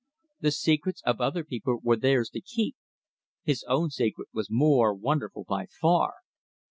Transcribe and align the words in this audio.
The 0.39 0.49
secrets 0.49 1.03
of 1.05 1.21
other 1.21 1.43
people 1.43 1.79
were 1.83 1.95
theirs 1.95 2.31
to 2.31 2.41
keep. 2.41 2.75
His 3.43 3.63
own 3.67 3.91
secret 3.91 4.29
was 4.33 4.49
more 4.49 4.95
wonderful 4.95 5.43
by 5.47 5.67
far. 5.79 6.15